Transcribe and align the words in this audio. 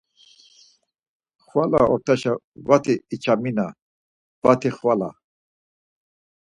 Xvala 1.47 1.81
ort̆aşa 1.93 2.33
vati 2.67 2.95
içamina, 3.15 3.67
vati 4.43 4.69
xvala. 4.77 5.09